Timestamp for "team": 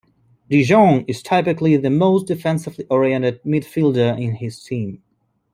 4.63-5.03